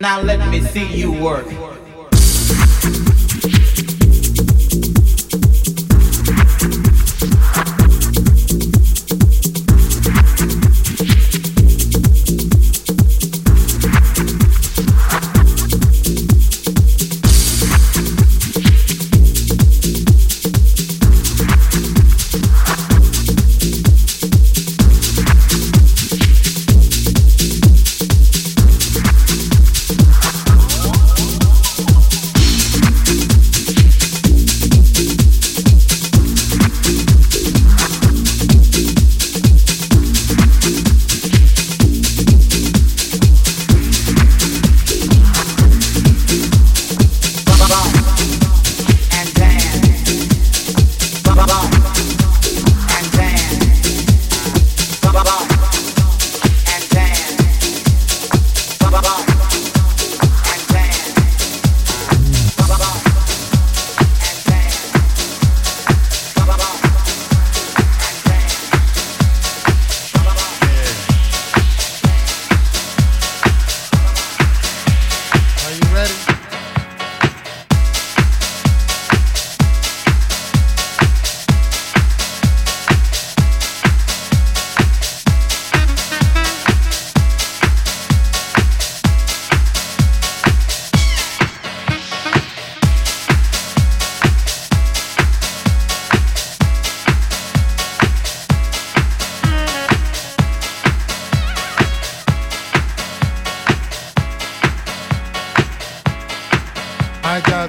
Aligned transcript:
Now 0.00 0.20
let 0.20 0.48
me 0.48 0.60
see 0.60 0.86
you 0.86 1.10
work. 1.10 1.77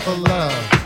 for 0.10 0.22
love. 0.22 0.79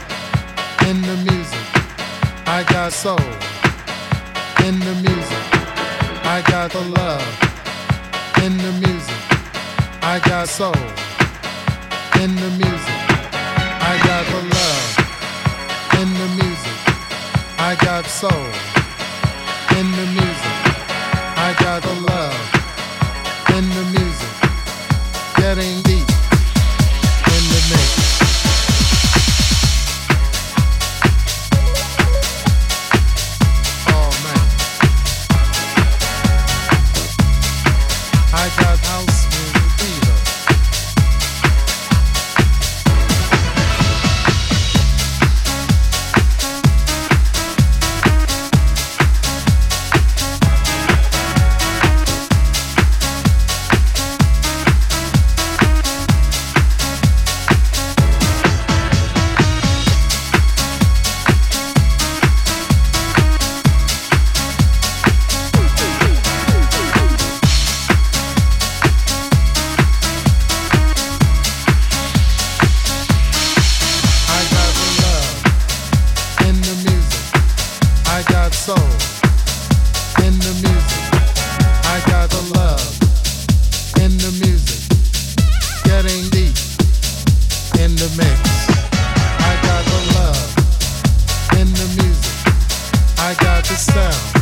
I 93.74 93.94
got 93.96 94.33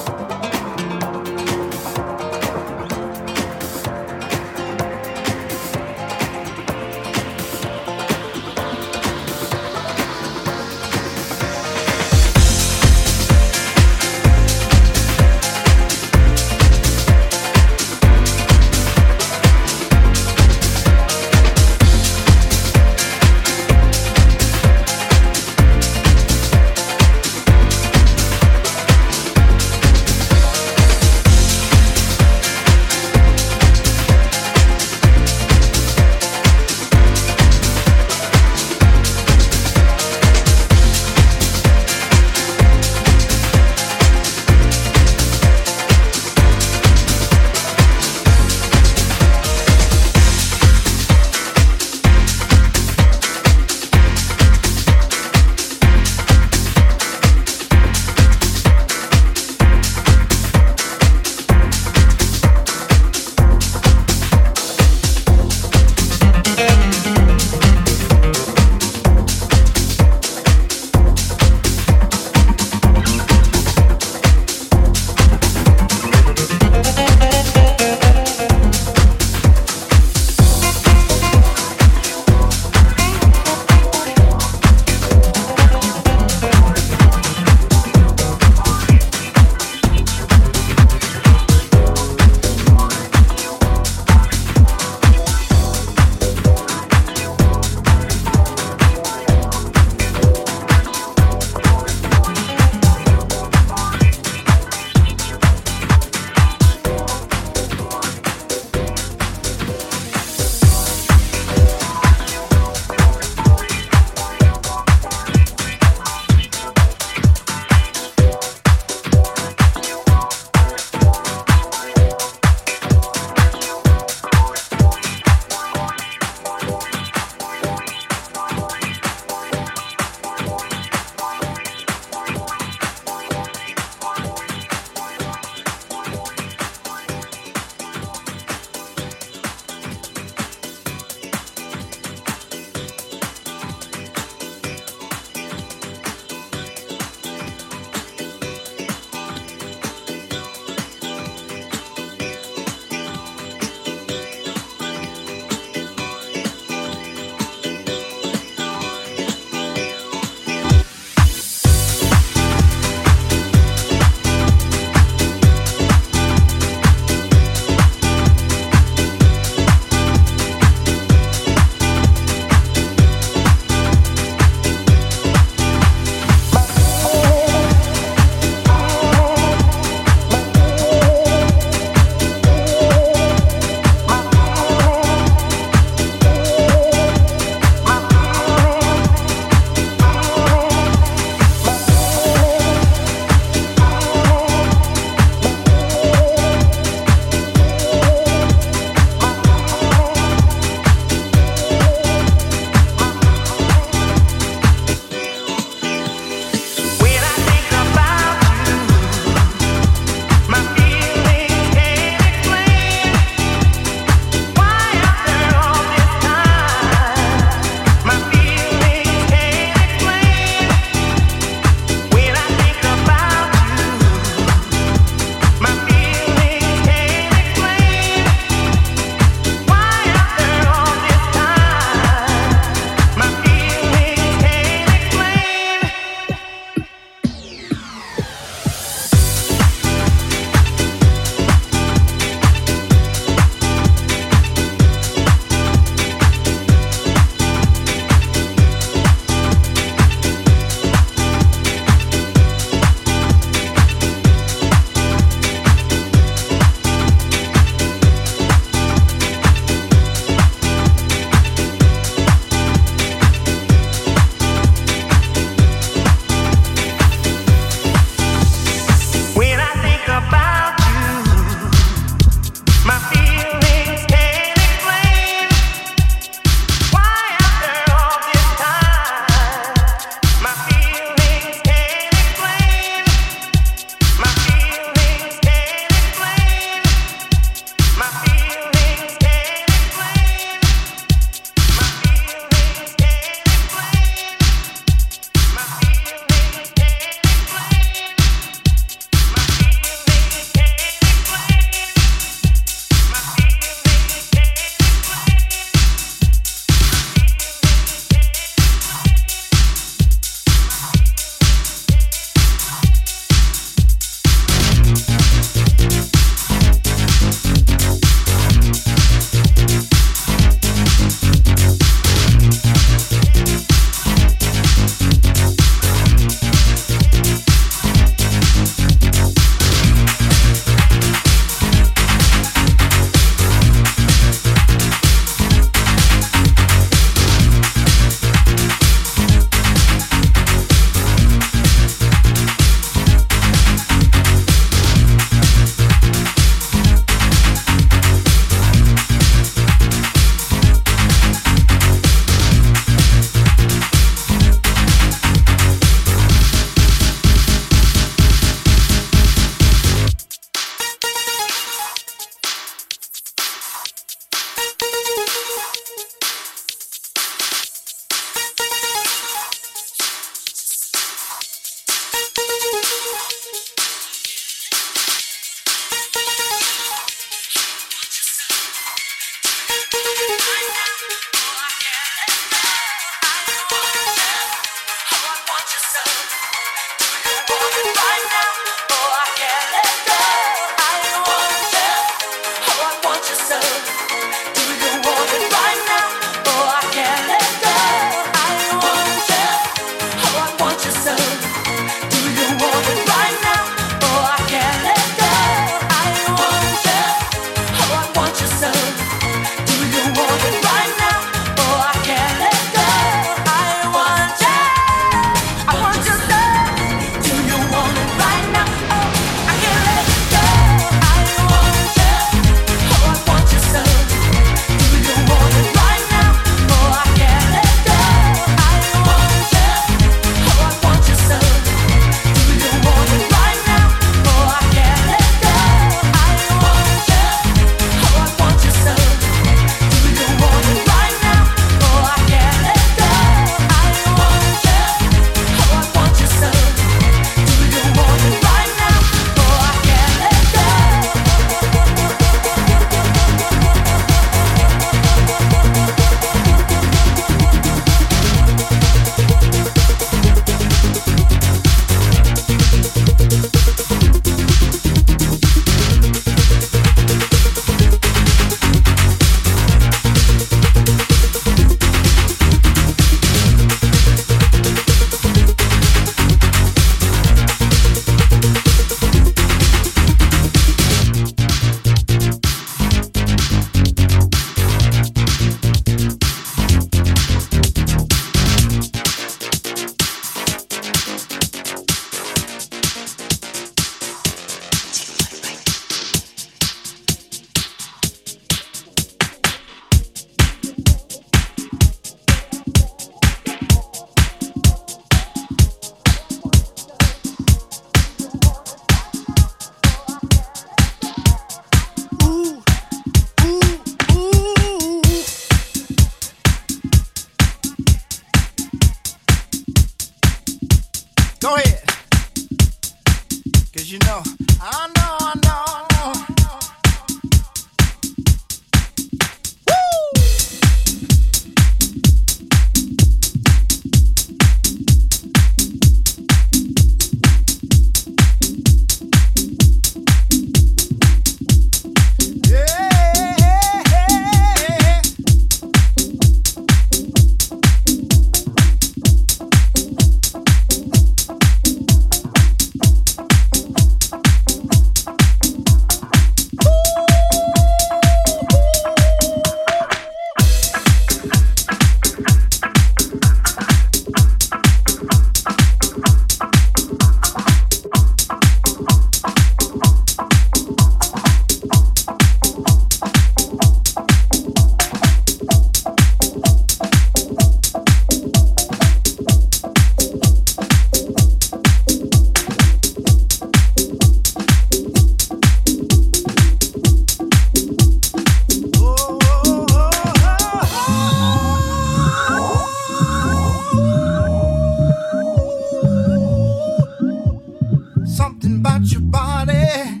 your 598.91 599.01
body. 599.01 600.00